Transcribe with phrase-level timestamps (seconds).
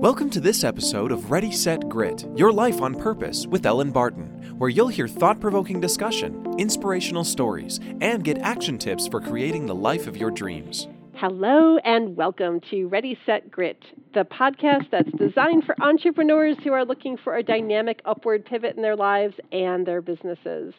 [0.00, 4.56] Welcome to this episode of Ready, Set, Grit Your Life on Purpose with Ellen Barton,
[4.56, 9.74] where you'll hear thought provoking discussion, inspirational stories, and get action tips for creating the
[9.74, 10.86] life of your dreams.
[11.14, 13.82] Hello, and welcome to Ready, Set, Grit,
[14.14, 18.82] the podcast that's designed for entrepreneurs who are looking for a dynamic upward pivot in
[18.82, 20.74] their lives and their businesses.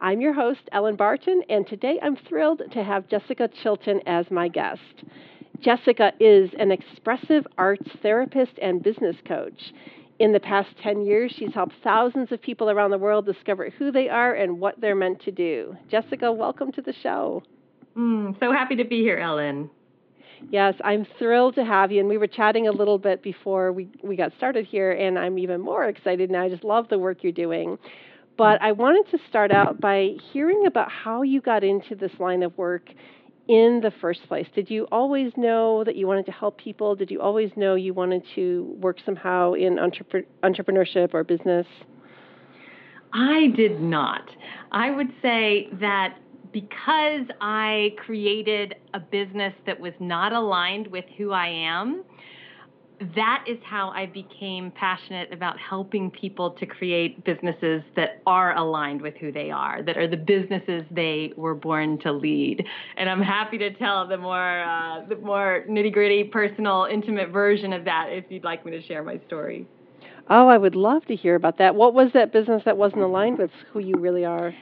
[0.00, 4.48] I'm your host, Ellen Barton, and today I'm thrilled to have Jessica Chilton as my
[4.48, 5.04] guest.
[5.60, 9.72] Jessica is an expressive arts therapist and business coach.
[10.20, 13.90] In the past 10 years, she's helped thousands of people around the world discover who
[13.90, 15.76] they are and what they're meant to do.
[15.90, 17.42] Jessica, welcome to the show.
[17.96, 19.70] Mm, so happy to be here, Ellen.
[20.50, 22.00] Yes, I'm thrilled to have you.
[22.00, 25.38] And we were chatting a little bit before we, we got started here, and I'm
[25.38, 26.44] even more excited now.
[26.44, 27.78] I just love the work you're doing.
[28.36, 32.44] But I wanted to start out by hearing about how you got into this line
[32.44, 32.88] of work
[33.48, 34.46] in the first place?
[34.54, 36.94] Did you always know that you wanted to help people?
[36.94, 41.66] Did you always know you wanted to work somehow in entrep- entrepreneurship or business?
[43.12, 44.28] I did not.
[44.70, 46.18] I would say that
[46.52, 52.04] because I created a business that was not aligned with who I am,
[53.14, 59.00] that is how I became passionate about helping people to create businesses that are aligned
[59.02, 62.64] with who they are, that are the businesses they were born to lead.
[62.96, 67.72] And I'm happy to tell the more uh, the more nitty gritty, personal, intimate version
[67.72, 69.66] of that if you'd like me to share my story.
[70.30, 71.74] Oh, I would love to hear about that.
[71.74, 74.54] What was that business that wasn't aligned with who you really are?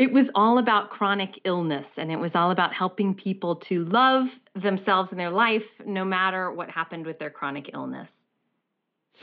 [0.00, 4.28] It was all about chronic illness, and it was all about helping people to love
[4.54, 8.08] themselves in their life no matter what happened with their chronic illness.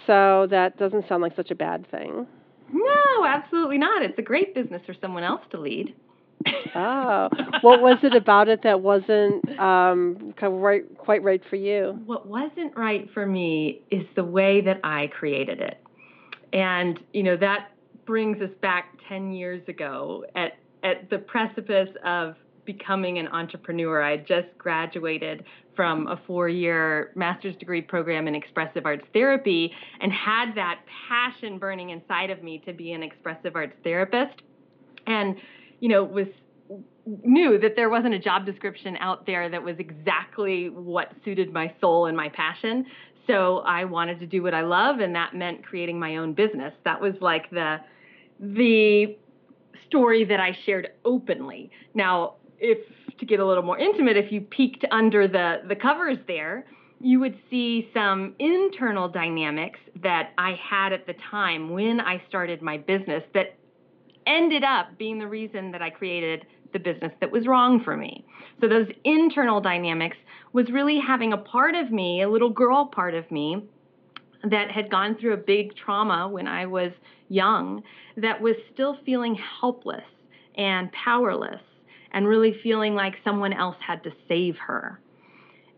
[0.05, 2.27] So that doesn't sound like such a bad thing.
[2.71, 4.03] No, absolutely not.
[4.03, 5.95] It's a great business for someone else to lead.
[6.75, 7.29] oh,
[7.61, 11.99] what was it about it that wasn't um, right, quite right for you?
[12.05, 15.83] What wasn't right for me is the way that I created it,
[16.53, 17.71] and you know that
[18.05, 24.03] brings us back 10 years ago at at the precipice of becoming an entrepreneur.
[24.03, 25.43] I just graduated
[25.75, 29.71] from a four year master's degree program in expressive arts therapy
[30.01, 34.41] and had that passion burning inside of me to be an expressive arts therapist.
[35.07, 35.37] And,
[35.79, 36.27] you know, was
[37.23, 41.73] knew that there wasn't a job description out there that was exactly what suited my
[41.79, 42.85] soul and my passion.
[43.25, 46.73] So I wanted to do what I love and that meant creating my own business.
[46.83, 47.77] That was like the
[48.39, 49.17] the
[49.87, 51.71] story that I shared openly.
[51.93, 52.79] Now, if
[53.19, 56.65] to get a little more intimate, if you peeked under the, the covers there,
[56.99, 62.61] you would see some internal dynamics that I had at the time when I started
[62.61, 63.55] my business that
[64.25, 68.25] ended up being the reason that I created the business that was wrong for me.
[68.59, 70.17] So, those internal dynamics
[70.53, 73.63] was really having a part of me, a little girl part of me,
[74.43, 76.91] that had gone through a big trauma when I was
[77.29, 77.83] young
[78.17, 80.03] that was still feeling helpless
[80.55, 81.61] and powerless
[82.11, 84.99] and really feeling like someone else had to save her.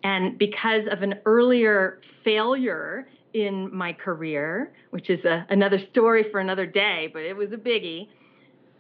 [0.03, 6.39] And because of an earlier failure in my career, which is a, another story for
[6.39, 8.07] another day, but it was a biggie,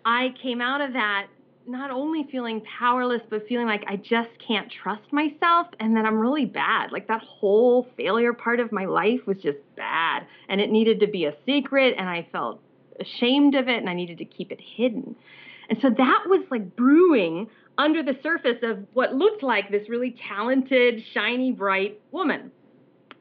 [0.05, 1.27] I came out of that
[1.69, 6.17] not only feeling powerless, but feeling like I just can't trust myself and that I'm
[6.17, 6.91] really bad.
[6.91, 11.07] Like that whole failure part of my life was just bad and it needed to
[11.07, 12.59] be a secret and I felt
[12.99, 15.15] ashamed of it and I needed to keep it hidden.
[15.69, 17.47] And so that was like brewing
[17.77, 22.51] under the surface of what looked like this really talented, shiny, bright woman.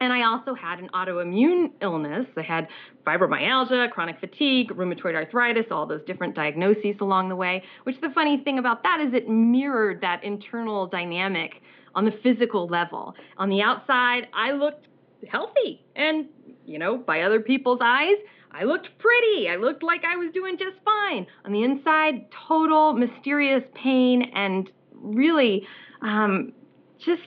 [0.01, 2.25] And I also had an autoimmune illness.
[2.37, 2.67] I had
[3.05, 7.63] fibromyalgia, chronic fatigue, rheumatoid arthritis, all those different diagnoses along the way.
[7.83, 11.61] Which the funny thing about that is it mirrored that internal dynamic
[11.95, 13.13] on the physical level.
[13.37, 14.87] On the outside, I looked
[15.29, 15.83] healthy.
[15.95, 16.27] And,
[16.65, 18.15] you know, by other people's eyes,
[18.51, 19.49] I looked pretty.
[19.49, 21.27] I looked like I was doing just fine.
[21.45, 25.67] On the inside, total mysterious pain and really
[26.01, 26.53] um,
[26.99, 27.21] just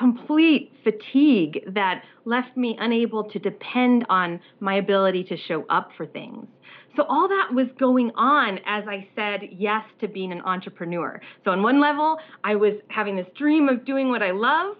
[0.00, 6.06] complete fatigue that left me unable to depend on my ability to show up for
[6.06, 6.46] things.
[6.96, 11.20] So, all that was going on as I said yes to being an entrepreneur.
[11.44, 14.76] So, on one level, I was having this dream of doing what I love.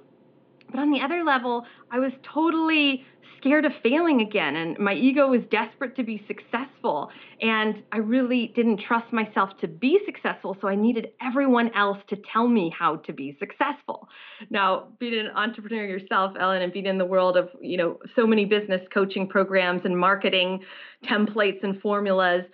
[0.71, 3.05] But on the other level, I was totally
[3.41, 8.53] scared of failing again and my ego was desperate to be successful and I really
[8.55, 12.97] didn't trust myself to be successful so I needed everyone else to tell me how
[12.97, 14.09] to be successful.
[14.51, 18.27] Now, being an entrepreneur yourself, Ellen, and being in the world of, you know, so
[18.27, 20.61] many business coaching programs and marketing
[21.05, 22.45] templates and formulas,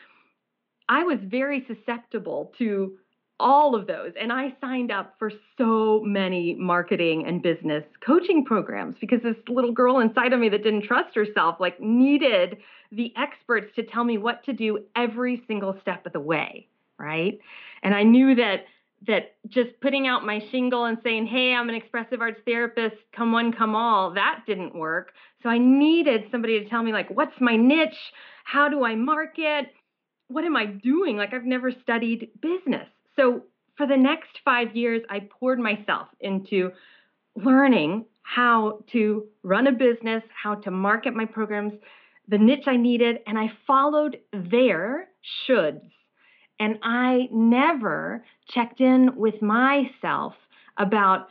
[0.88, 2.96] I was very susceptible to
[3.38, 4.12] all of those.
[4.20, 9.72] And I signed up for so many marketing and business coaching programs because this little
[9.72, 12.58] girl inside of me that didn't trust herself like needed
[12.92, 16.68] the experts to tell me what to do every single step of the way,
[16.98, 17.38] right?
[17.82, 18.64] And I knew that
[19.06, 23.30] that just putting out my shingle and saying, "Hey, I'm an expressive arts therapist, come
[23.30, 25.12] one, come all," that didn't work.
[25.42, 28.12] So I needed somebody to tell me like, "What's my niche?
[28.44, 29.72] How do I market?
[30.28, 32.88] What am I doing?" Like I've never studied business.
[33.16, 33.42] So
[33.76, 36.70] for the next five years, I poured myself into
[37.34, 41.72] learning how to run a business, how to market my programs,
[42.28, 45.08] the niche I needed, and I followed their
[45.48, 45.90] shoulds.
[46.58, 50.34] And I never checked in with myself
[50.78, 51.28] about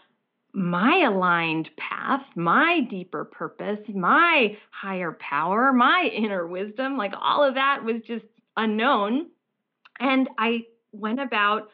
[0.54, 6.96] my aligned path, my deeper purpose, my higher power, my inner wisdom.
[6.96, 9.28] Like all of that was just unknown.
[10.00, 10.62] And I
[11.00, 11.70] went about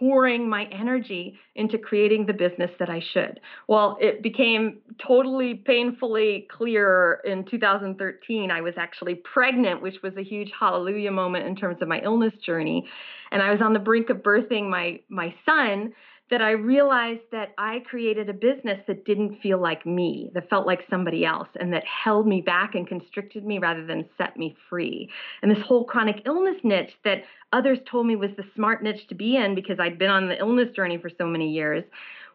[0.00, 3.38] pouring my energy into creating the business that I should.
[3.68, 8.50] Well, it became totally painfully clear in 2013.
[8.50, 12.32] I was actually pregnant, which was a huge hallelujah moment in terms of my illness
[12.44, 12.88] journey.
[13.30, 15.92] And I was on the brink of birthing my my son
[16.30, 20.66] that I realized that I created a business that didn't feel like me, that felt
[20.66, 24.56] like somebody else, and that held me back and constricted me rather than set me
[24.68, 25.10] free.
[25.42, 29.14] And this whole chronic illness niche that others told me was the smart niche to
[29.14, 31.84] be in because I'd been on the illness journey for so many years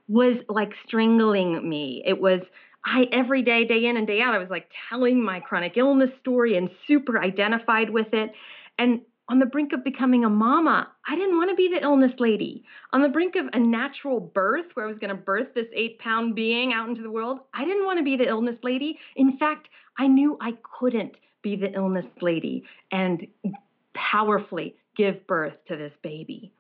[0.08, 2.04] was like strangling me.
[2.06, 2.42] It was
[2.86, 6.12] I every day, day in and day out, I was like telling my chronic illness
[6.20, 8.32] story and super identified with it.
[8.78, 10.88] And on the brink of becoming a mama.
[11.08, 12.64] I didn't want to be the illness lady.
[12.94, 15.98] On the brink of a natural birth, where I was going to birth this eight
[16.00, 19.00] pound being out into the world, I didn't want to be the illness lady.
[19.16, 19.68] In fact,
[19.98, 23.26] I knew I couldn't be the illness lady and
[23.94, 26.52] powerfully give birth to this baby.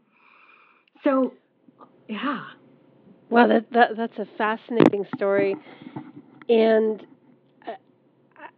[1.03, 1.33] So,
[2.07, 2.45] yeah.
[3.29, 5.55] Well, that, that that's a fascinating story,
[6.47, 7.05] and
[7.67, 7.71] uh,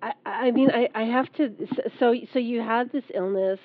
[0.02, 1.56] I, I, I mean, I, I have to.
[2.00, 3.60] So, so you had this illness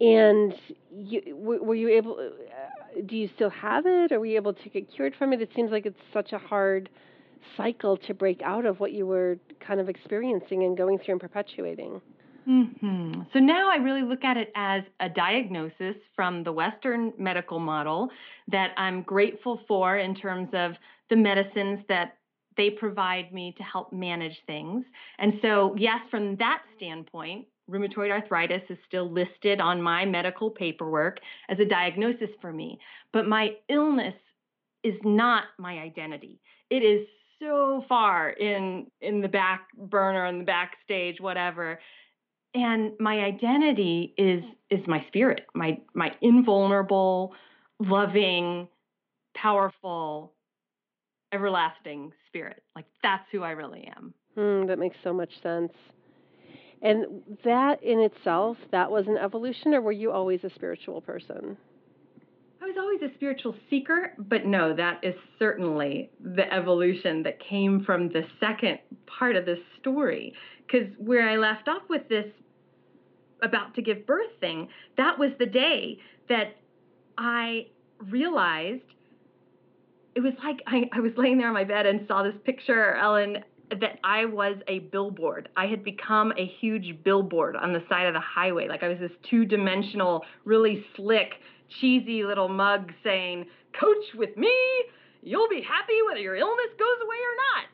[0.00, 0.54] and
[0.90, 2.16] you, were you able?
[2.18, 5.40] Uh, do you still have it, or were you able to get cured from it?
[5.40, 6.88] It seems like it's such a hard
[7.56, 11.20] cycle to break out of what you were kind of experiencing and going through and
[11.20, 12.00] perpetuating.
[12.48, 13.22] Mm-hmm.
[13.32, 18.08] So now I really look at it as a diagnosis from the Western medical model
[18.48, 20.72] that I'm grateful for in terms of
[21.10, 22.16] the medicines that
[22.56, 24.84] they provide me to help manage things.
[25.18, 31.18] And so, yes, from that standpoint, rheumatoid arthritis is still listed on my medical paperwork
[31.48, 32.78] as a diagnosis for me.
[33.12, 34.14] But my illness
[34.84, 36.40] is not my identity.
[36.70, 37.06] It is
[37.40, 41.78] so far in in the back burner in the backstage whatever
[42.54, 47.34] and my identity is is my spirit my my invulnerable
[47.78, 48.66] loving
[49.34, 50.32] powerful
[51.32, 55.72] everlasting spirit like that's who i really am mm, that makes so much sense
[56.82, 61.56] and that in itself, that was an evolution, or were you always a spiritual person?
[62.62, 67.84] I was always a spiritual seeker, but no, that is certainly the evolution that came
[67.84, 70.34] from the second part of this story.
[70.66, 72.26] Because where I left off with this
[73.42, 75.98] about to give birth thing, that was the day
[76.28, 76.56] that
[77.16, 77.66] I
[78.10, 78.82] realized
[80.14, 82.94] it was like I, I was laying there on my bed and saw this picture,
[82.94, 85.48] Ellen, that I was a billboard.
[85.56, 88.68] I had become a huge billboard on the side of the highway.
[88.68, 91.34] Like I was this two dimensional, really slick,
[91.80, 93.46] cheesy little mug saying,
[93.78, 94.54] Coach with me,
[95.22, 97.64] you'll be happy whether your illness goes away or not.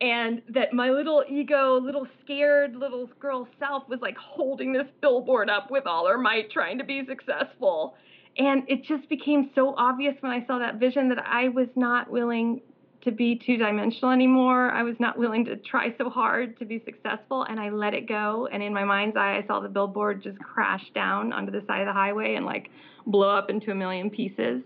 [0.00, 5.50] And that my little ego, little scared little girl self was like holding this billboard
[5.50, 7.96] up with all her might, trying to be successful.
[8.36, 12.08] And it just became so obvious when I saw that vision that I was not
[12.08, 12.60] willing
[13.02, 14.70] to be two dimensional anymore.
[14.70, 18.08] I was not willing to try so hard to be successful, and I let it
[18.08, 18.48] go.
[18.52, 21.80] And in my mind's eye, I saw the billboard just crash down onto the side
[21.80, 22.70] of the highway and like
[23.06, 24.62] blow up into a million pieces.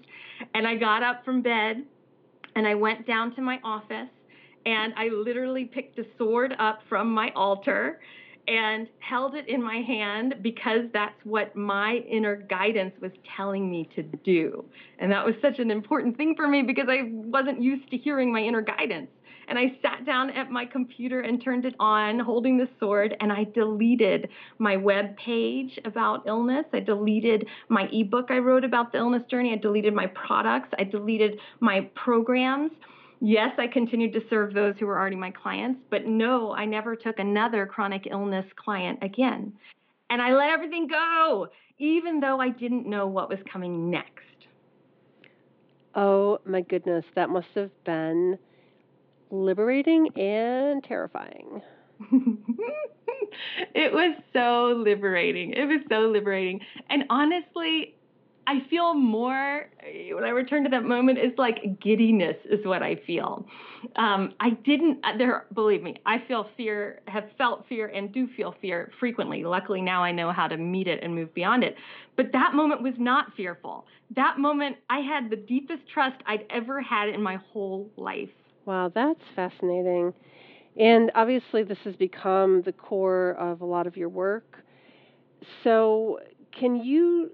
[0.55, 1.85] And I got up from bed
[2.57, 4.09] and I went down to my office
[4.67, 8.01] and I literally picked a sword up from my altar
[8.49, 13.89] and held it in my hand because that's what my inner guidance was telling me
[13.95, 14.65] to do.
[14.99, 18.33] And that was such an important thing for me because I wasn't used to hearing
[18.33, 19.09] my inner guidance.
[19.49, 23.33] And I sat down at my computer and turned it on, holding the sword, and
[23.33, 26.65] I deleted my web page about illness.
[26.73, 29.53] I deleted my ebook I wrote about the illness journey.
[29.53, 30.69] I deleted my products.
[30.79, 32.71] I deleted my programs.
[33.25, 36.97] Yes, I continued to serve those who were already my clients, but no, I never
[36.97, 39.53] took another chronic illness client again.
[40.11, 41.47] And I let everything go,
[41.79, 44.09] even though I didn't know what was coming next.
[45.95, 48.39] Oh my goodness, that must have been
[49.31, 51.63] liberating and terrifying.
[53.73, 55.53] it was so liberating.
[55.53, 56.59] It was so liberating.
[56.91, 57.95] And honestly,
[58.47, 59.69] I feel more
[60.13, 61.19] when I return to that moment.
[61.19, 63.47] It's like giddiness is what I feel.
[63.97, 65.47] Um, I didn't uh, there.
[65.55, 69.45] Believe me, I feel fear, have felt fear, and do feel fear frequently.
[69.45, 71.77] Luckily, now I know how to meet it and move beyond it.
[72.17, 73.87] But that moment was not fearful.
[74.17, 78.31] That moment, I had the deepest trust I'd ever had in my whole life.
[78.65, 80.13] Wow, that's fascinating.
[80.79, 84.65] And obviously, this has become the core of a lot of your work.
[85.65, 86.19] So,
[86.59, 87.31] can you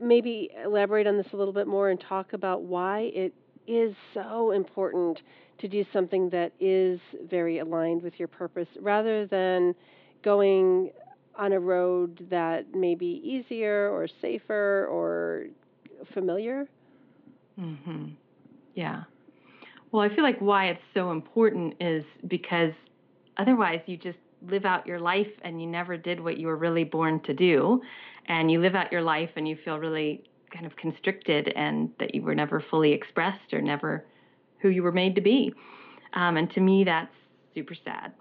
[0.00, 3.32] maybe elaborate on this a little bit more and talk about why it
[3.66, 5.20] is so important
[5.58, 9.74] to do something that is very aligned with your purpose rather than
[10.22, 10.90] going
[11.36, 15.46] on a road that may be easier or safer or
[16.14, 16.66] familiar?
[17.58, 18.08] Mm-hmm.
[18.74, 19.04] Yeah.
[19.92, 22.72] Well, I feel like why it's so important is because
[23.38, 26.84] otherwise you just live out your life and you never did what you were really
[26.84, 27.80] born to do.
[28.28, 32.14] And you live out your life and you feel really kind of constricted and that
[32.14, 34.04] you were never fully expressed or never
[34.60, 35.52] who you were made to be.
[36.14, 37.12] Um, and to me, that's
[37.54, 38.12] super sad.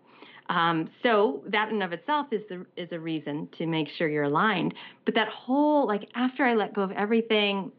[0.50, 4.24] Um, so that in of itself is the, is a reason to make sure you're
[4.24, 4.74] aligned.
[5.06, 7.72] But that whole like after I let go of everything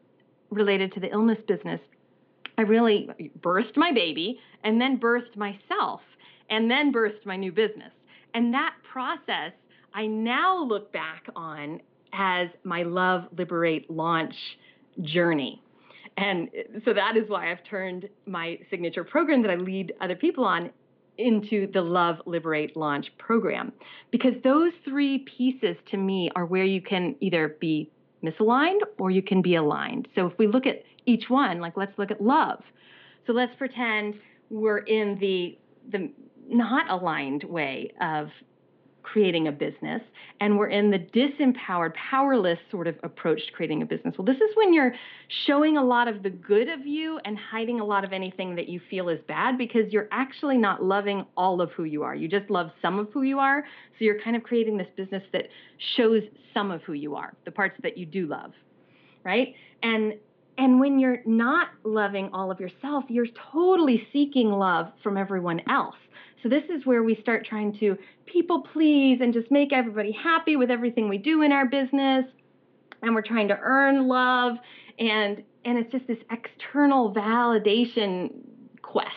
[0.51, 1.81] related to the illness business,
[2.59, 3.09] I really
[3.41, 6.01] birthed my baby and then birthed myself
[6.51, 7.93] and then birthed my new business.
[8.35, 9.53] And that process,
[9.95, 11.81] I now look back on
[12.17, 14.35] as my Love, Liberate, Launch
[15.03, 15.63] journey.
[16.17, 16.49] And
[16.85, 20.71] so that is why I've turned my signature program that I lead other people on
[21.19, 23.73] into the Love, Liberate, Launch program.
[24.11, 27.91] Because those three pieces to me are where you can either be
[28.23, 30.09] misaligned or you can be aligned.
[30.15, 32.63] So if we look at each one, like let's look at love.
[33.27, 34.15] So let's pretend
[34.51, 35.59] we're in the
[35.91, 36.11] the
[36.49, 38.29] not aligned way of
[39.07, 40.03] creating a business
[40.41, 44.15] and we're in the disempowered powerless sort of approach to creating a business.
[44.19, 44.95] Well this is when you're
[45.47, 48.69] showing a lot of the good of you and hiding a lot of anything that
[48.69, 52.15] you feel is bad because you're actually not loving all of who you are.
[52.15, 53.63] You just love some of who you are
[53.99, 55.45] so you're kind of creating this business that
[55.97, 56.23] shows
[56.53, 58.53] some of who you are the parts that you do love
[59.27, 59.55] right?
[59.83, 60.15] And
[60.59, 65.97] and when you're not loving all of yourself, you're totally seeking love from everyone else.
[66.47, 70.55] So this is where we start trying to people please and just make everybody happy
[70.55, 72.25] with everything we do in our business.
[73.03, 74.57] And we're trying to earn love
[74.97, 78.31] and and it's just this external validation
[78.81, 79.11] quest.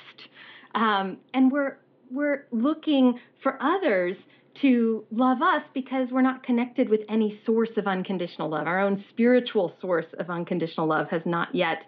[0.74, 1.78] Um, and we're
[2.10, 4.18] we're looking for others
[4.62, 8.66] to love us because we're not connected with any source of unconditional love.
[8.66, 11.84] Our own spiritual source of unconditional love has not yet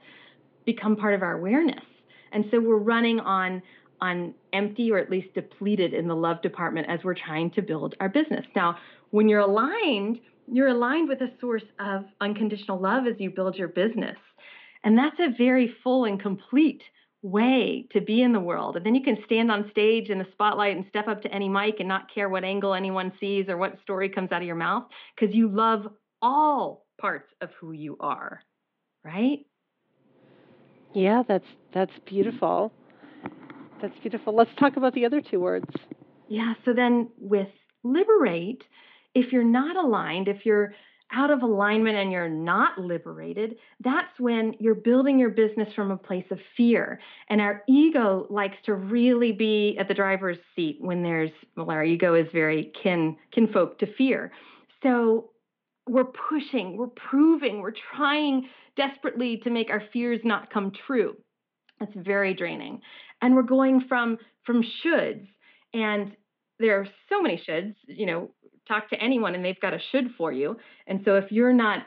[0.66, 1.84] become part of our awareness.
[2.32, 3.64] And so we're running on
[4.02, 7.96] on empty or at least depleted in the love department as we're trying to build
[8.00, 8.46] our business.
[8.56, 8.78] Now,
[9.12, 10.20] when you're aligned,
[10.52, 14.18] you're aligned with a source of unconditional love as you build your business.
[14.84, 16.82] And that's a very full and complete
[17.22, 18.76] way to be in the world.
[18.76, 21.48] And then you can stand on stage in the spotlight and step up to any
[21.48, 24.56] mic and not care what angle anyone sees or what story comes out of your
[24.56, 25.88] mouth because you love
[26.22, 28.42] all parts of who you are.
[29.04, 29.46] Right?
[30.94, 32.72] Yeah, that's that's beautiful.
[33.82, 34.36] That's beautiful.
[34.36, 35.66] Let's talk about the other two words.
[36.28, 37.48] Yeah, so then with
[37.84, 38.64] liberate,
[39.16, 40.74] if you're not aligned, if you're
[41.12, 45.98] out of alignment and you're not liberated, that's when you're building your business from a
[45.98, 47.00] place of fear.
[47.30, 51.84] And our ego likes to really be at the driver's seat when there's, well, our
[51.84, 54.32] ego is very kin, kinfolk to fear.
[54.84, 55.32] So
[55.90, 58.48] we're pushing, we're proving, we're trying
[58.78, 61.18] desperately to make our fears not come true.
[61.82, 62.80] That's very draining.
[63.22, 65.28] And we're going from from shoulds
[65.74, 66.16] and
[66.60, 68.30] there are so many shoulds, you know,
[68.68, 70.58] talk to anyone and they've got a should for you.
[70.88, 71.84] And so if you're not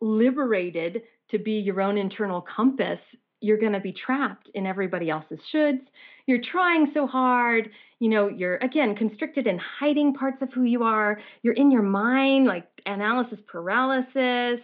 [0.00, 2.98] liberated to be your own internal compass,
[3.40, 5.82] you're going to be trapped in everybody else's shoulds.
[6.26, 10.82] You're trying so hard, you know, you're again constricted in hiding parts of who you
[10.84, 11.20] are.
[11.42, 14.60] You're in your mind, like analysis paralysis.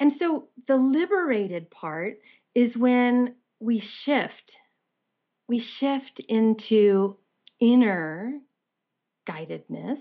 [0.00, 2.14] And so the liberated part
[2.54, 4.52] is when we shift.
[5.48, 7.16] We shift into
[7.60, 8.38] inner
[9.28, 10.00] guidedness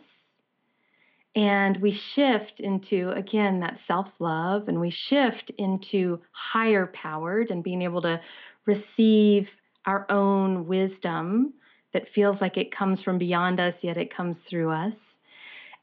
[1.37, 7.63] and we shift into, again, that self love, and we shift into higher powered and
[7.63, 8.19] being able to
[8.65, 9.47] receive
[9.85, 11.53] our own wisdom
[11.93, 14.93] that feels like it comes from beyond us, yet it comes through us.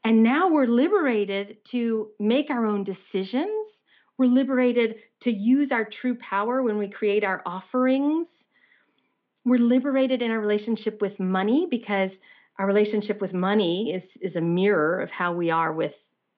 [0.03, 3.64] And now we're liberated to make our own decisions
[4.17, 8.27] We're liberated to use our true power when we create our offerings.
[9.43, 12.11] We're liberated in our relationship with money because
[12.57, 15.91] our relationship with money is, is a mirror of how we are with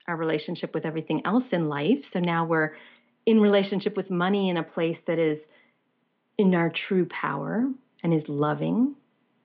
[0.08, 1.98] our relationship with everything else in life.
[2.12, 2.72] So now we're
[3.26, 5.38] in relationship with money in a place that is
[6.38, 7.70] in our true power
[8.02, 8.94] and is loving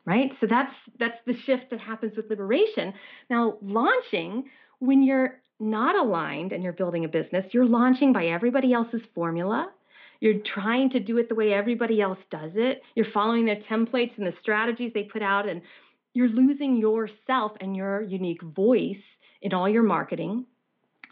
[0.05, 2.93] right so that's that's the shift that happens with liberation
[3.29, 4.45] now launching
[4.79, 9.69] when you're not aligned and you're building a business you're launching by everybody else's formula.
[10.19, 12.81] You're trying to do it the way everybody else does it.
[12.95, 15.61] You're following their templates and the strategies they put out and
[16.13, 19.03] you're losing yourself and your unique voice
[19.41, 20.45] in all your marketing.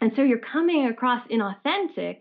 [0.00, 2.20] And so you're coming across inauthentic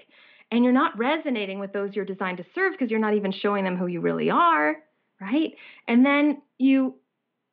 [0.51, 3.63] and you're not resonating with those you're designed to serve because you're not even showing
[3.63, 4.75] them who you really are
[5.21, 5.53] right?
[5.87, 6.95] And then you,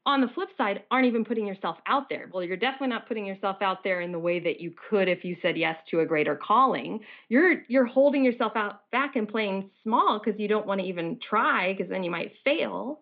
[0.09, 2.31] on the flip side, aren't even putting yourself out there.
[2.33, 5.23] Well, you're definitely not putting yourself out there in the way that you could if
[5.23, 7.01] you said yes to a greater calling.
[7.29, 11.19] You're you're holding yourself out back and playing small because you don't want to even
[11.21, 13.01] try because then you might fail.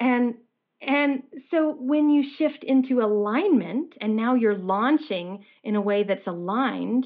[0.00, 0.36] And
[0.80, 6.26] and so when you shift into alignment and now you're launching in a way that's
[6.26, 7.04] aligned,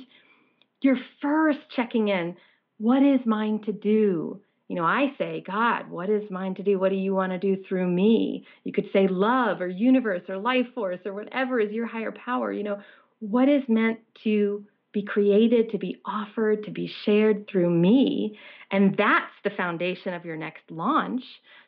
[0.83, 2.37] you're first checking in
[2.78, 4.40] what is mine to do?
[4.68, 6.78] You know, I say, God, what is mine to do?
[6.78, 8.44] What do you want to do through me?
[8.64, 12.52] You could say love or universe or life force or whatever is your higher power.
[12.52, 12.80] You know,
[13.20, 18.38] what is meant to be created, to be offered, to be shared through me?
[18.70, 21.23] And that's the foundation of your next launch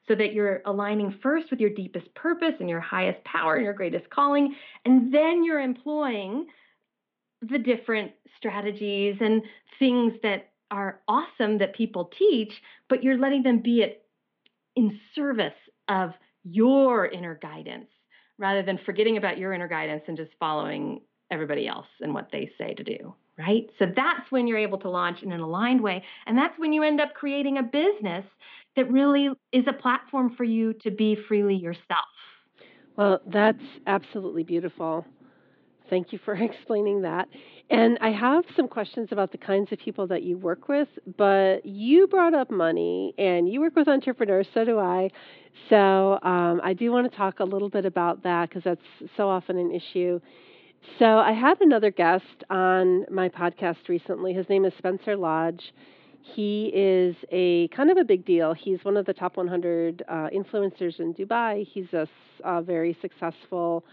[0.09, 3.75] so that you're aligning first with your deepest purpose and your highest power and your
[3.75, 4.57] greatest calling.
[4.85, 6.47] And then you're employing
[7.43, 9.43] the different strategies and
[9.79, 12.53] things that are awesome that people teach,
[12.89, 14.05] but you're letting them be it
[14.77, 15.53] in service
[15.89, 16.11] of
[16.45, 17.89] your inner guidance
[18.39, 22.51] rather than forgetting about your inner guidance and just following everybody else and what they
[22.59, 23.69] say to do, right?
[23.79, 26.05] So that's when you're able to launch in an aligned way.
[26.27, 28.25] And that's when you end up creating a business
[28.77, 32.07] that really is a platform for you to be freely yourself.
[32.97, 35.05] Well, that's absolutely beautiful.
[35.89, 37.29] Thank you for explaining that.
[37.71, 41.67] And I have some questions about the kinds of people that you work with, but
[41.67, 45.11] you brought up money and you work with entrepreneurs, so do I.
[45.69, 49.29] So um, I do want to talk a little bit about that because that's so
[49.29, 50.21] often an issue.
[50.99, 54.33] So I had another guest on my podcast recently.
[54.33, 55.63] His name is Spencer Lodge.
[56.35, 58.53] He is a kind of a big deal.
[58.55, 61.67] He's one of the top 100 uh, influencers in Dubai.
[61.67, 62.07] He's a,
[62.45, 63.85] a very successful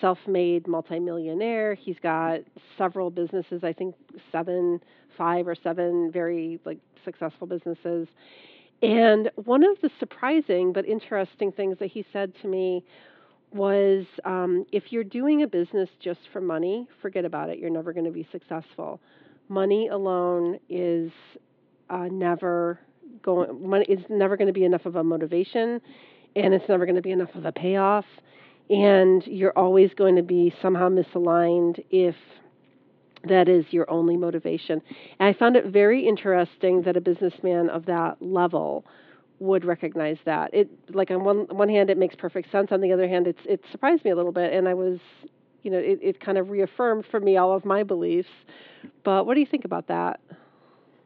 [0.00, 1.74] self-made multimillionaire.
[1.74, 2.40] He's got
[2.76, 3.94] several businesses, I think
[4.32, 4.80] seven,
[5.16, 8.08] five or seven very like successful businesses.
[8.82, 12.84] And one of the surprising but interesting things that he said to me
[13.52, 17.58] was um, if you're doing a business just for money, forget about it.
[17.58, 19.00] You're never going to be successful.
[19.48, 21.12] Money alone is
[21.88, 22.80] uh, never
[23.22, 23.68] going.
[23.68, 25.80] Money is never going to be enough of a motivation,
[26.34, 28.06] and it's never going to be enough of a payoff
[28.70, 32.14] and you're always going to be somehow misaligned if
[33.28, 34.82] that is your only motivation.
[35.18, 38.84] And I found it very interesting that a businessman of that level
[39.38, 40.52] would recognize that.
[40.54, 42.68] It like on one one hand it makes perfect sense.
[42.70, 44.98] On the other hand, it's it surprised me a little bit, and I was,
[45.62, 48.28] you know, it, it kind of reaffirmed for me all of my beliefs.
[49.04, 50.20] But what do you think about that?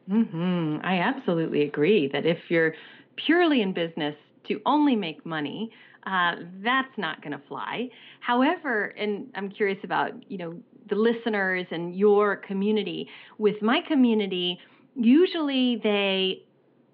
[0.09, 2.73] hmm I absolutely agree that if you're
[3.15, 4.15] purely in business
[4.47, 5.71] to only make money,
[6.05, 7.89] uh, that's not going to fly.
[8.21, 10.55] However, and I'm curious about you know
[10.89, 13.07] the listeners and your community.
[13.37, 14.59] With my community,
[14.95, 16.43] usually they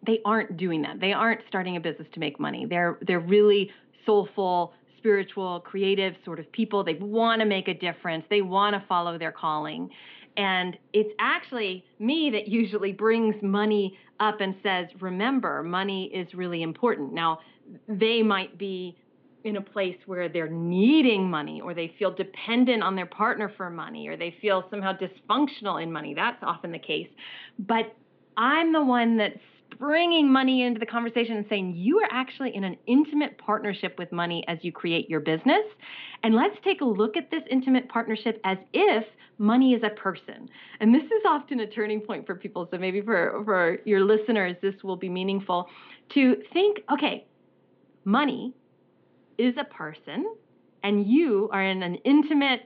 [0.06, 1.00] they aren't doing that.
[1.00, 2.66] They aren't starting a business to make money.
[2.66, 3.72] They're they're really
[4.06, 6.84] soulful, spiritual, creative sort of people.
[6.84, 8.24] They want to make a difference.
[8.30, 9.90] They want to follow their calling.
[10.38, 16.62] And it's actually me that usually brings money up and says, remember, money is really
[16.62, 17.14] important.
[17.14, 17.40] Now,
[17.88, 18.98] they might be
[19.44, 23.70] in a place where they're needing money or they feel dependent on their partner for
[23.70, 26.14] money or they feel somehow dysfunctional in money.
[26.16, 27.10] That's often the case.
[27.60, 27.96] But
[28.38, 29.38] I'm the one that's
[29.78, 34.12] bringing money into the conversation and saying you are actually in an intimate partnership with
[34.12, 35.64] money as you create your business.
[36.24, 39.04] And let's take a look at this intimate partnership as if
[39.38, 40.50] money is a person.
[40.80, 42.68] And this is often a turning point for people.
[42.72, 45.68] So maybe for, for your listeners, this will be meaningful
[46.14, 47.26] to think okay,
[48.04, 48.54] money
[49.38, 50.26] is a person
[50.84, 52.62] and you are in an intimate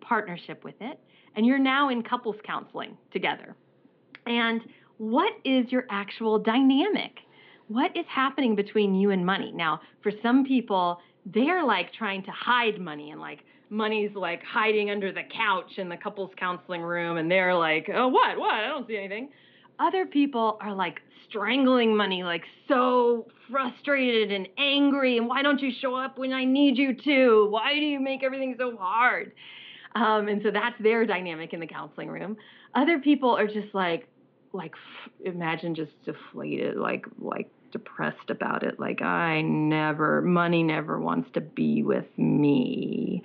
[0.00, 0.98] partnership with it
[1.36, 3.54] and you're now in couples counseling together.
[4.26, 4.60] And
[4.98, 7.20] what is your actual dynamic?
[7.68, 9.52] What is happening between you and money?
[9.52, 14.90] Now, for some people, they're like trying to hide money and like money's like hiding
[14.90, 18.38] under the couch in the couples counseling room and they're like, "Oh, what?
[18.38, 18.52] What?
[18.52, 19.30] I don't see anything."
[19.80, 25.16] other people are like strangling money, like so frustrated and angry.
[25.16, 27.48] And why don't you show up when I need you to?
[27.50, 29.32] Why do you make everything so hard?
[29.96, 32.36] Um, and so that's their dynamic in the counseling room.
[32.74, 34.06] Other people are just like,
[34.52, 34.74] like
[35.24, 38.78] imagine just deflated, like like depressed about it.
[38.78, 43.22] Like I never, money never wants to be with me.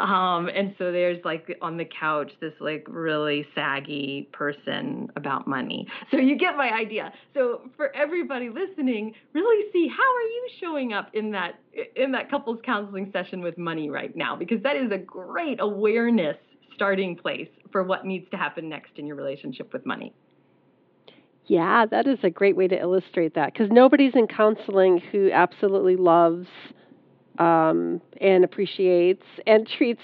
[0.00, 5.86] Um, and so there's like on the couch this like really saggy person about money.
[6.10, 7.12] So you get my idea.
[7.34, 11.60] So for everybody listening, really see how are you showing up in that
[11.96, 16.36] in that couples counseling session with money right now because that is a great awareness
[16.74, 20.14] starting place for what needs to happen next in your relationship with money.
[21.50, 25.96] Yeah, that is a great way to illustrate that because nobody's in counseling who absolutely
[25.96, 26.46] loves
[27.40, 30.00] um, and appreciates and treats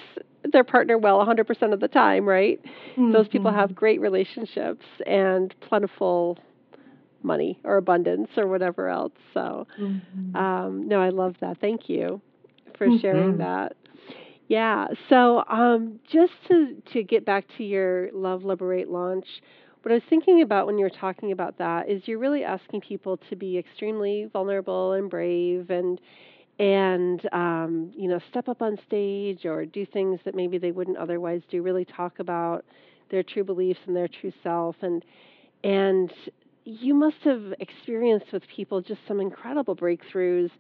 [0.53, 2.61] their partner well 100% of the time, right?
[2.65, 3.13] Mm-hmm.
[3.13, 6.37] Those people have great relationships and plentiful
[7.23, 9.13] money or abundance or whatever else.
[9.33, 10.35] So, mm-hmm.
[10.35, 11.61] um, no, I love that.
[11.61, 12.21] Thank you
[12.77, 13.01] for mm-hmm.
[13.01, 13.77] sharing that.
[14.49, 14.89] Yeah.
[15.09, 19.27] So, um, just to to get back to your Love Liberate launch,
[19.87, 22.81] what I was thinking about when you were talking about that is you're really asking
[22.81, 26.01] people to be extremely vulnerable and brave and
[26.59, 30.97] and um, you know step up on stage or do things that maybe they wouldn't
[30.97, 32.65] otherwise do really talk about
[33.13, 34.75] their true beliefs and their true self.
[34.83, 35.05] And
[35.63, 36.13] and
[36.65, 40.51] you must have experienced with people just some incredible breakthroughs.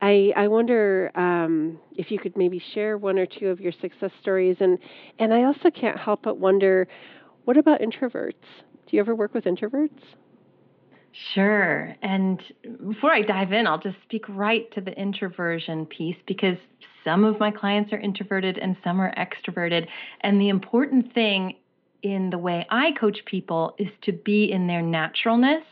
[0.00, 4.12] I, I wonder um, if you could maybe share one or two of your success
[4.22, 4.56] stories.
[4.60, 4.78] And
[5.18, 6.88] and I also can't help but wonder
[7.44, 8.34] what about introverts
[8.86, 9.90] do you ever work with introverts
[11.34, 11.94] Sure.
[12.00, 12.42] And
[12.88, 16.56] before I dive in, I'll just speak right to the introversion piece because
[17.04, 19.86] some of my clients are introverted and some are extroverted.
[20.22, 21.56] And the important thing
[22.02, 25.64] in the way I coach people is to be in their naturalness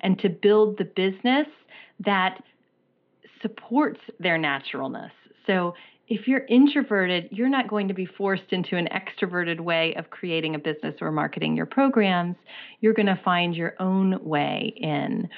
[0.00, 1.46] and to build the business
[2.00, 2.42] that
[3.40, 5.12] supports their naturalness.
[5.46, 5.74] So
[6.08, 10.54] if you're introverted, you're not going to be forced into an extroverted way of creating
[10.54, 12.36] a business or marketing your programs.
[12.80, 15.28] You're going to find your own way in.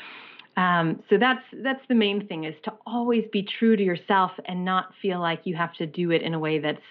[0.57, 4.65] Um, so that's that's the main thing is to always be true to yourself and
[4.65, 6.83] not feel like you have to do it in a way that's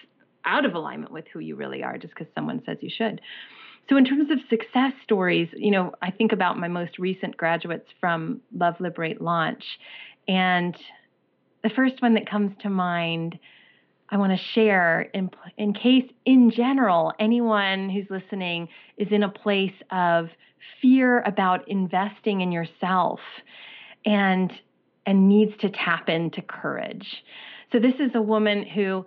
[0.44, 3.20] out of alignment with who you really are just because someone says you should.
[3.88, 7.88] So in terms of success stories, you know, I think about my most recent graduates
[7.98, 9.64] from Love Liberate launch,
[10.28, 10.76] and
[11.62, 13.38] the first one that comes to mind
[14.10, 19.28] I want to share in, in case, in general, anyone who's listening is in a
[19.28, 20.28] place of
[20.82, 23.20] fear about investing in yourself
[24.04, 24.52] and
[25.06, 27.24] and needs to tap into courage.
[27.72, 29.06] So this is a woman who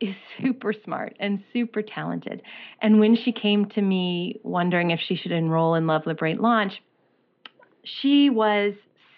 [0.00, 2.42] is super smart and super talented.
[2.80, 6.80] And when she came to me wondering if she should enroll in Love Liberate Launch,
[7.82, 8.74] she was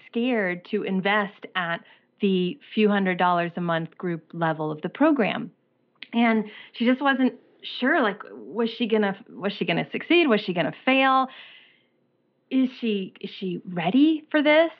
[0.06, 1.82] scared to invest at
[2.20, 5.50] the few hundred dollars a month group level of the program.
[6.12, 7.34] And she just wasn't
[7.80, 10.28] sure like was she going to was she going to succeed?
[10.28, 11.28] Was she going to fail?
[12.50, 14.70] Is she is she ready for this?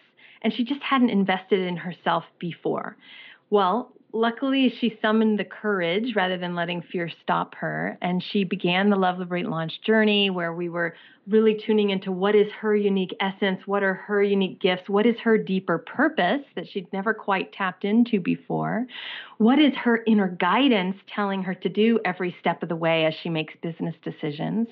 [0.42, 2.96] And she just hadn't invested in herself before.
[3.50, 7.98] Well, luckily, she summoned the courage rather than letting fear stop her.
[8.00, 10.94] And she began the Love Liberate launch journey where we were
[11.28, 15.16] really tuning into what is her unique essence, what are her unique gifts, what is
[15.18, 18.86] her deeper purpose that she'd never quite tapped into before,
[19.38, 23.14] what is her inner guidance telling her to do every step of the way as
[23.22, 24.68] she makes business decisions,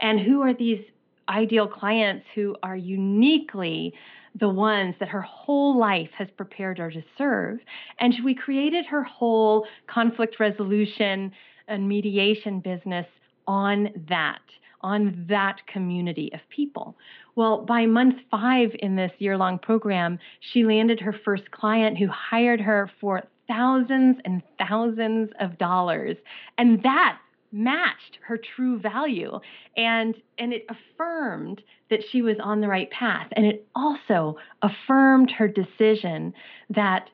[0.00, 0.84] and who are these
[1.28, 3.94] ideal clients who are uniquely
[4.38, 7.58] the ones that her whole life has prepared her to serve.
[8.00, 11.32] And we created her whole conflict resolution
[11.68, 13.06] and mediation business
[13.46, 14.40] on that,
[14.80, 16.96] on that community of people.
[17.34, 22.08] Well, by month five in this year long program, she landed her first client who
[22.08, 26.16] hired her for thousands and thousands of dollars.
[26.58, 27.18] And that
[27.52, 29.38] matched her true value
[29.76, 33.28] and and it affirmed that she was on the right path.
[33.32, 36.32] And it also affirmed her decision
[36.70, 37.10] that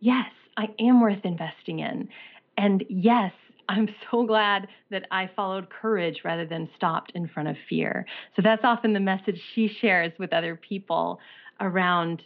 [0.00, 2.08] yes i am worth investing in.
[2.56, 3.32] And yes
[3.68, 8.06] i'm so glad that i followed courage rather than stopped in front of fear.
[8.36, 11.18] So that's often the message she shares with other people
[11.60, 12.22] around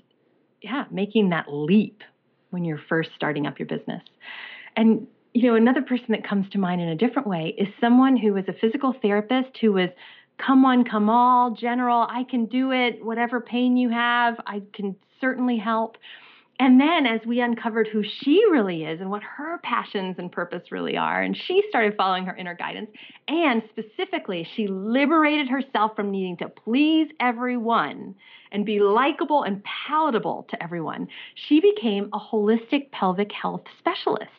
[0.61, 2.03] yeah making that leap
[2.51, 4.03] when you're first starting up your business.
[4.77, 8.17] And you know, another person that comes to mind in a different way is someone
[8.17, 9.89] who was a physical therapist who was
[10.39, 14.97] come on, come all, general, I can do it, whatever pain you have, I can
[15.21, 15.97] certainly help.
[16.59, 20.71] And then as we uncovered who she really is and what her passions and purpose
[20.71, 22.91] really are, and she started following her inner guidance,
[23.27, 28.15] and specifically, she liberated herself from needing to please everyone
[28.53, 34.31] and be likable and palatable to everyone, she became a holistic pelvic health specialist.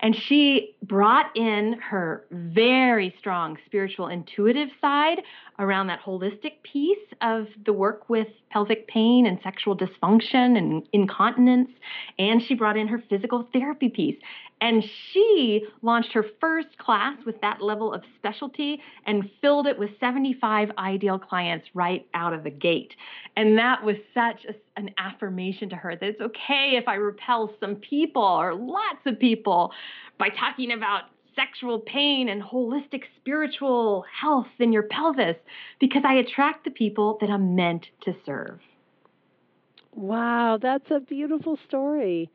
[0.00, 5.22] And she brought in her very strong spiritual intuitive side
[5.58, 11.70] around that holistic piece of the work with pelvic pain and sexual dysfunction and incontinence.
[12.18, 14.16] And she brought in her physical therapy piece.
[14.60, 19.90] And she launched her first class with that level of specialty and filled it with
[20.00, 22.94] 75 ideal clients right out of the gate.
[23.36, 27.52] And that was such a, an affirmation to her that it's okay if I repel
[27.60, 29.72] some people or lots of people
[30.18, 31.04] by talking about
[31.36, 35.36] sexual pain and holistic spiritual health in your pelvis
[35.80, 38.60] because I attract the people that I'm meant to serve.
[39.94, 42.30] Wow, that's a beautiful story.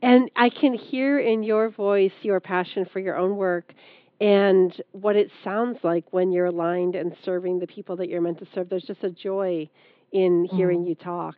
[0.00, 3.72] And I can hear in your voice your passion for your own work
[4.20, 8.38] and what it sounds like when you're aligned and serving the people that you're meant
[8.38, 8.68] to serve.
[8.68, 9.68] There's just a joy
[10.12, 10.88] in hearing mm.
[10.88, 11.36] you talk.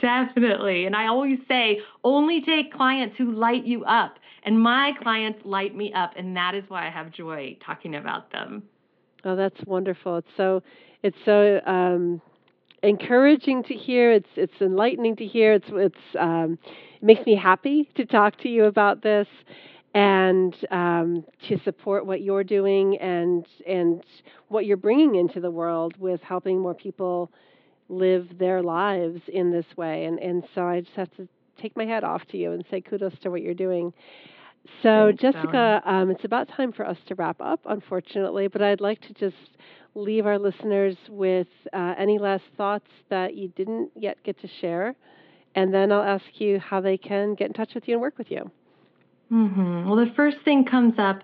[0.00, 0.86] Definitely.
[0.86, 4.18] And I always say only take clients who light you up.
[4.44, 6.12] And my clients light me up.
[6.16, 8.64] And that is why I have joy talking about them.
[9.24, 10.18] Oh, that's wonderful.
[10.18, 10.62] It's so,
[11.02, 12.20] it's so, um,
[12.82, 14.12] encouraging to hear.
[14.12, 15.54] It's it's enlightening to hear.
[15.54, 16.58] It's it's um,
[16.96, 19.26] it makes me happy to talk to you about this
[19.94, 24.04] and um, to support what you're doing and and
[24.48, 27.30] what you're bringing into the world with helping more people
[27.88, 30.06] live their lives in this way.
[30.06, 31.28] And, and so I just have to
[31.60, 33.92] take my hat off to you and say kudos to what you're doing.
[34.82, 38.80] So, Thanks, Jessica, um, it's about time for us to wrap up, unfortunately, but I'd
[38.80, 39.36] like to just
[39.94, 44.94] leave our listeners with uh, any last thoughts that you didn't yet get to share,
[45.54, 48.18] and then I'll ask you how they can get in touch with you and work
[48.18, 48.50] with you.
[49.30, 49.88] Mm-hmm.
[49.88, 51.20] Well, the first thing comes up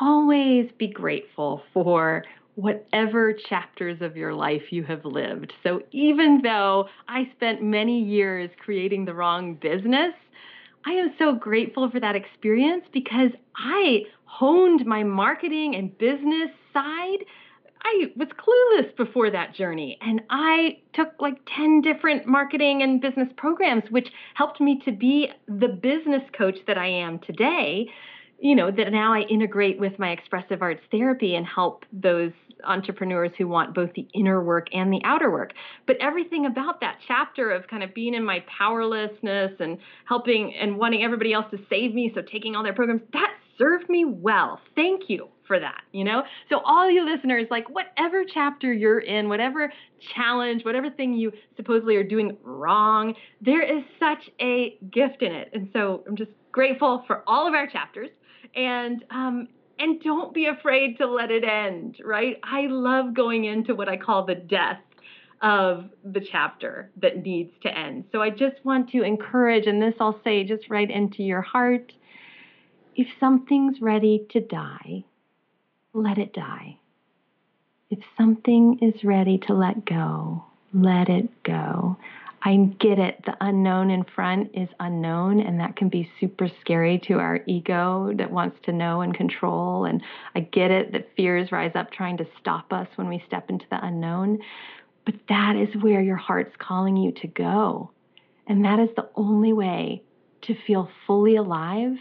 [0.00, 5.52] always be grateful for whatever chapters of your life you have lived.
[5.62, 10.12] So even though I spent many years creating the wrong business,
[10.84, 17.24] I am so grateful for that experience because I honed my marketing and business side.
[17.84, 23.28] I was clueless before that journey, and I took like 10 different marketing and business
[23.36, 27.88] programs, which helped me to be the business coach that I am today
[28.42, 32.32] you know, that now I integrate with my expressive arts therapy and help those
[32.64, 35.52] entrepreneurs who want both the inner work and the outer work.
[35.86, 40.76] But everything about that chapter of kind of being in my powerlessness and helping and
[40.76, 44.60] wanting everybody else to save me, so taking all their programs, that served me well.
[44.74, 46.22] Thank you for that, you know?
[46.50, 49.72] So all you listeners, like whatever chapter you're in, whatever
[50.14, 55.50] challenge, whatever thing you supposedly are doing wrong, there is such a gift in it.
[55.52, 58.10] And so I'm just grateful for all of our chapters
[58.54, 59.48] and um,
[59.78, 61.96] and don't be afraid to let it end.
[62.04, 62.38] Right?
[62.42, 64.80] I love going into what I call the death
[65.40, 68.04] of the chapter that needs to end.
[68.12, 71.92] So I just want to encourage, and this I'll say just right into your heart.
[72.94, 75.04] If something's ready to die,
[75.94, 76.78] let it die.
[77.90, 81.96] If something is ready to let go, let it go.
[82.42, 83.24] I get it.
[83.24, 88.12] The unknown in front is unknown, and that can be super scary to our ego
[88.16, 89.84] that wants to know and control.
[89.84, 90.02] And
[90.34, 93.66] I get it that fears rise up trying to stop us when we step into
[93.70, 94.40] the unknown.
[95.06, 97.90] But that is where your heart's calling you to go.
[98.46, 100.02] And that is the only way
[100.42, 101.96] to feel fully alive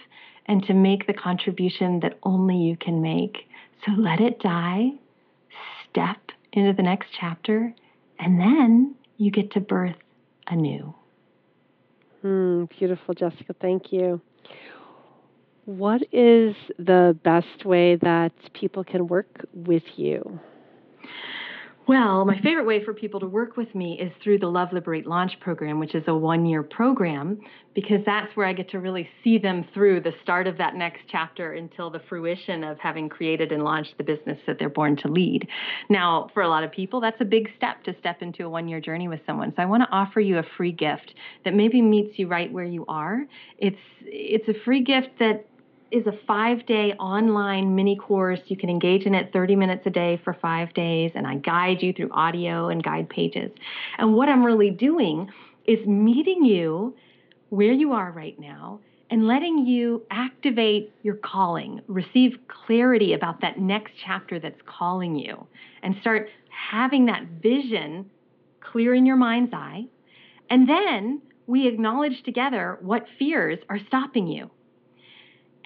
[0.45, 3.47] and to make the contribution that only you can make.
[3.85, 4.91] So let it die,
[5.89, 6.17] step
[6.53, 7.73] into the next chapter,
[8.19, 9.95] and then you get to birth
[10.47, 10.93] anew.
[12.21, 13.55] Hmm, beautiful, Jessica.
[13.59, 14.21] Thank you.
[15.65, 20.39] What is the best way that people can work with you?
[21.87, 25.07] Well, my favorite way for people to work with me is through the Love Liberate
[25.07, 27.41] Launch program, which is a one year program,
[27.73, 31.01] because that's where I get to really see them through the start of that next
[31.09, 35.07] chapter until the fruition of having created and launched the business that they're born to
[35.07, 35.47] lead.
[35.89, 38.67] Now, for a lot of people, that's a big step to step into a one
[38.67, 39.51] year journey with someone.
[39.55, 41.15] So I want to offer you a free gift
[41.45, 43.25] that maybe meets you right where you are.
[43.57, 45.47] It's, it's a free gift that
[45.91, 48.39] is a five day online mini course.
[48.45, 51.81] You can engage in it 30 minutes a day for five days, and I guide
[51.81, 53.51] you through audio and guide pages.
[53.97, 55.29] And what I'm really doing
[55.65, 56.95] is meeting you
[57.49, 63.59] where you are right now and letting you activate your calling, receive clarity about that
[63.59, 65.45] next chapter that's calling you,
[65.83, 68.09] and start having that vision
[68.61, 69.85] clear in your mind's eye.
[70.49, 74.49] And then we acknowledge together what fears are stopping you.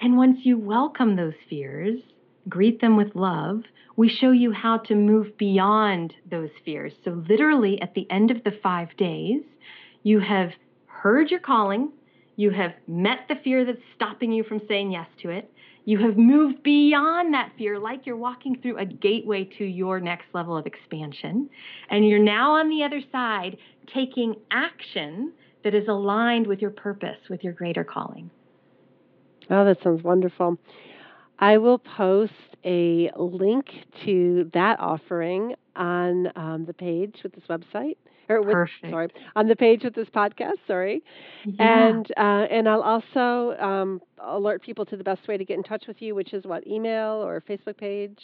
[0.00, 2.00] And once you welcome those fears,
[2.48, 3.62] greet them with love,
[3.96, 6.92] we show you how to move beyond those fears.
[7.04, 9.42] So, literally, at the end of the five days,
[10.02, 10.50] you have
[10.86, 11.92] heard your calling,
[12.36, 15.50] you have met the fear that's stopping you from saying yes to it,
[15.86, 20.26] you have moved beyond that fear, like you're walking through a gateway to your next
[20.34, 21.48] level of expansion.
[21.88, 23.56] And you're now on the other side
[23.94, 25.32] taking action
[25.62, 28.30] that is aligned with your purpose, with your greater calling.
[29.50, 30.58] Oh, that sounds wonderful.
[31.38, 32.32] I will post
[32.64, 33.66] a link
[34.04, 37.96] to that offering on um, the page with this website.
[38.28, 38.90] Or with, Perfect.
[38.90, 40.54] sorry, on the page with this podcast.
[40.66, 41.00] Sorry,
[41.44, 41.88] Yeah.
[41.92, 45.62] and uh, and I'll also um, alert people to the best way to get in
[45.62, 48.18] touch with you, which is what email or Facebook page.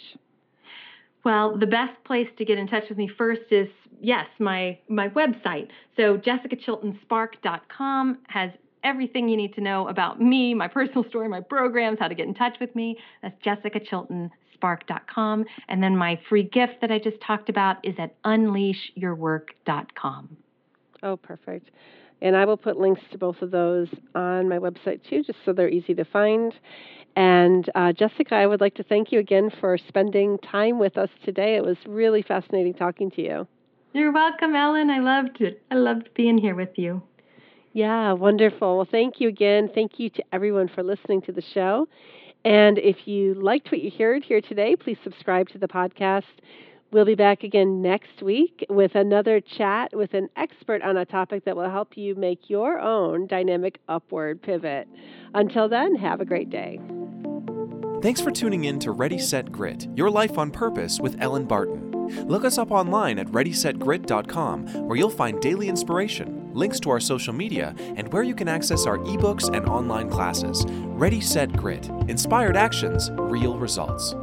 [1.24, 3.68] Well, the best place to get in touch with me first is
[4.00, 5.68] yes, my my website.
[5.96, 8.50] So jessicachiltonspark.com has
[8.84, 12.26] everything you need to know about me, my personal story, my programs, how to get
[12.26, 12.98] in touch with me.
[13.22, 15.44] That's jessicachiltonspark.com.
[15.68, 20.36] And then my free gift that I just talked about is at unleashyourwork.com.
[21.02, 21.70] Oh, perfect.
[22.20, 25.52] And I will put links to both of those on my website too, just so
[25.52, 26.54] they're easy to find.
[27.16, 31.10] And uh, Jessica, I would like to thank you again for spending time with us
[31.24, 31.56] today.
[31.56, 33.48] It was really fascinating talking to you.
[33.92, 34.88] You're welcome, Ellen.
[34.88, 35.62] I loved it.
[35.70, 37.02] I loved being here with you.
[37.72, 38.76] Yeah, wonderful.
[38.76, 39.70] Well, thank you again.
[39.74, 41.88] Thank you to everyone for listening to the show.
[42.44, 46.24] And if you liked what you heard here today, please subscribe to the podcast.
[46.90, 51.46] We'll be back again next week with another chat with an expert on a topic
[51.46, 54.86] that will help you make your own dynamic upward pivot.
[55.32, 56.78] Until then, have a great day.
[58.02, 61.92] Thanks for tuning in to Ready Set Grit Your Life on Purpose with Ellen Barton.
[62.26, 67.32] Look us up online at ReadySetGrit.com, where you'll find daily inspiration, links to our social
[67.32, 70.64] media, and where you can access our ebooks and online classes.
[70.68, 74.14] Ready Set Grit Inspired Actions, Real Results.